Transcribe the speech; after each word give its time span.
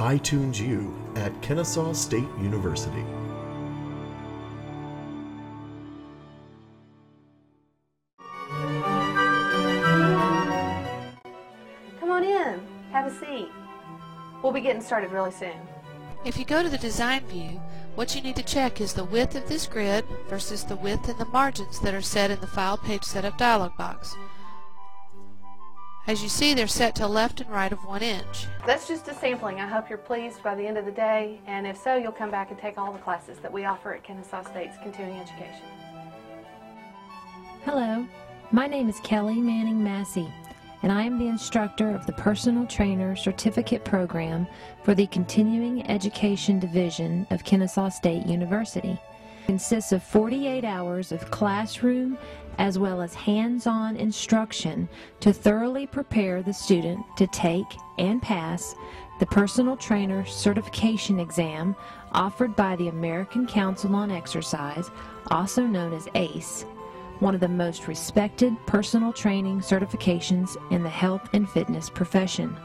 iTunes 0.00 0.58
U 0.58 0.94
at 1.16 1.42
Kennesaw 1.42 1.92
State 1.92 2.24
University. 2.40 3.04
Come 12.00 12.10
on 12.10 12.24
in. 12.24 12.60
Have 12.92 13.12
a 13.12 13.20
seat. 13.20 13.50
We'll 14.42 14.52
be 14.52 14.62
getting 14.62 14.80
started 14.80 15.12
really 15.12 15.32
soon. 15.32 15.52
If 16.24 16.38
you 16.38 16.46
go 16.46 16.62
to 16.62 16.70
the 16.70 16.78
design 16.78 17.26
view, 17.26 17.60
what 17.94 18.14
you 18.14 18.22
need 18.22 18.36
to 18.36 18.42
check 18.42 18.80
is 18.80 18.94
the 18.94 19.04
width 19.04 19.34
of 19.34 19.46
this 19.50 19.66
grid 19.66 20.06
versus 20.30 20.64
the 20.64 20.76
width 20.76 21.10
and 21.10 21.18
the 21.18 21.26
margins 21.26 21.78
that 21.80 21.92
are 21.92 22.00
set 22.00 22.30
in 22.30 22.40
the 22.40 22.46
File 22.46 22.78
Page 22.78 23.04
Setup 23.04 23.36
dialog 23.36 23.76
box. 23.76 24.16
As 26.10 26.24
you 26.24 26.28
see, 26.28 26.54
they're 26.54 26.66
set 26.66 26.96
to 26.96 27.06
left 27.06 27.40
and 27.40 27.48
right 27.48 27.70
of 27.70 27.84
1 27.84 28.02
inch. 28.02 28.48
That's 28.66 28.88
just 28.88 29.06
a 29.06 29.14
sampling. 29.14 29.60
I 29.60 29.68
hope 29.68 29.88
you're 29.88 29.96
pleased 29.96 30.42
by 30.42 30.56
the 30.56 30.66
end 30.66 30.76
of 30.76 30.84
the 30.84 30.90
day, 30.90 31.38
and 31.46 31.68
if 31.68 31.76
so, 31.76 31.94
you'll 31.94 32.10
come 32.10 32.32
back 32.32 32.50
and 32.50 32.58
take 32.58 32.78
all 32.78 32.92
the 32.92 32.98
classes 32.98 33.38
that 33.38 33.52
we 33.52 33.64
offer 33.64 33.94
at 33.94 34.02
Kennesaw 34.02 34.42
State's 34.42 34.76
continuing 34.82 35.20
education. 35.20 35.62
Hello, 37.64 38.04
my 38.50 38.66
name 38.66 38.88
is 38.88 38.98
Kelly 39.04 39.36
Manning 39.36 39.84
Massey, 39.84 40.28
and 40.82 40.90
I 40.90 41.04
am 41.04 41.16
the 41.16 41.28
instructor 41.28 41.94
of 41.94 42.04
the 42.06 42.12
Personal 42.14 42.66
Trainer 42.66 43.14
Certificate 43.14 43.84
Program 43.84 44.48
for 44.82 44.96
the 44.96 45.06
Continuing 45.06 45.88
Education 45.88 46.58
Division 46.58 47.24
of 47.30 47.44
Kennesaw 47.44 47.88
State 47.88 48.26
University. 48.26 48.98
Consists 49.50 49.90
of 49.90 50.04
48 50.04 50.64
hours 50.64 51.10
of 51.10 51.28
classroom 51.32 52.16
as 52.58 52.78
well 52.78 53.02
as 53.02 53.14
hands-on 53.14 53.96
instruction 53.96 54.88
to 55.18 55.32
thoroughly 55.32 55.88
prepare 55.88 56.40
the 56.40 56.52
student 56.52 57.04
to 57.16 57.26
take 57.26 57.66
and 57.98 58.22
pass 58.22 58.76
the 59.18 59.26
Personal 59.26 59.76
Trainer 59.76 60.24
Certification 60.24 61.18
Exam 61.18 61.74
offered 62.12 62.54
by 62.54 62.76
the 62.76 62.86
American 62.86 63.44
Council 63.44 63.92
on 63.96 64.12
Exercise, 64.12 64.88
also 65.32 65.64
known 65.64 65.94
as 65.94 66.06
ACE, 66.14 66.62
one 67.18 67.34
of 67.34 67.40
the 67.40 67.48
most 67.48 67.88
respected 67.88 68.54
personal 68.66 69.12
training 69.12 69.58
certifications 69.58 70.56
in 70.70 70.84
the 70.84 70.88
health 70.88 71.28
and 71.32 71.50
fitness 71.50 71.90
profession. 71.90 72.56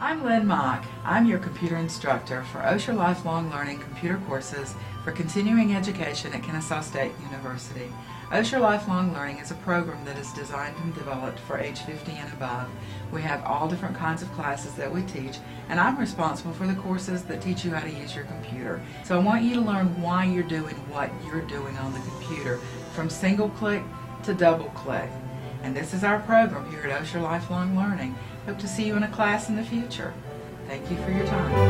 I'm 0.00 0.24
Lynn 0.24 0.46
Mock. 0.46 0.84
I'm 1.04 1.26
your 1.26 1.40
computer 1.40 1.76
instructor 1.76 2.44
for 2.44 2.60
Osher 2.60 2.94
Lifelong 2.94 3.50
Learning 3.50 3.80
computer 3.80 4.20
courses 4.28 4.76
for 5.02 5.10
continuing 5.10 5.74
education 5.74 6.32
at 6.32 6.44
Kennesaw 6.44 6.82
State 6.82 7.10
University. 7.20 7.92
Osher 8.30 8.60
Lifelong 8.60 9.12
Learning 9.12 9.38
is 9.38 9.50
a 9.50 9.56
program 9.56 10.04
that 10.04 10.16
is 10.16 10.32
designed 10.34 10.76
and 10.84 10.94
developed 10.94 11.40
for 11.40 11.58
age 11.58 11.80
50 11.80 12.12
and 12.12 12.32
above. 12.32 12.70
We 13.10 13.22
have 13.22 13.42
all 13.42 13.66
different 13.66 13.96
kinds 13.96 14.22
of 14.22 14.32
classes 14.34 14.74
that 14.74 14.92
we 14.92 15.02
teach, 15.02 15.38
and 15.68 15.80
I'm 15.80 15.98
responsible 15.98 16.52
for 16.52 16.68
the 16.68 16.74
courses 16.74 17.24
that 17.24 17.42
teach 17.42 17.64
you 17.64 17.72
how 17.72 17.80
to 17.80 17.90
use 17.90 18.14
your 18.14 18.26
computer. 18.26 18.80
So 19.04 19.18
I 19.18 19.24
want 19.24 19.42
you 19.42 19.54
to 19.54 19.60
learn 19.60 20.00
why 20.00 20.26
you're 20.26 20.44
doing 20.44 20.76
what 20.92 21.10
you're 21.26 21.40
doing 21.40 21.76
on 21.76 21.92
the 21.92 22.00
computer, 22.00 22.58
from 22.94 23.10
single 23.10 23.48
click 23.48 23.82
to 24.22 24.32
double 24.32 24.70
click. 24.70 25.10
And 25.62 25.76
this 25.76 25.92
is 25.92 26.04
our 26.04 26.20
program 26.20 26.70
here 26.70 26.82
at 26.82 27.02
Osher 27.02 27.22
Lifelong 27.22 27.76
Learning. 27.76 28.14
Hope 28.46 28.58
to 28.58 28.68
see 28.68 28.86
you 28.86 28.96
in 28.96 29.02
a 29.02 29.08
class 29.08 29.48
in 29.48 29.56
the 29.56 29.64
future. 29.64 30.14
Thank 30.66 30.90
you 30.90 30.96
for 30.98 31.10
your 31.10 31.26
time. 31.26 31.67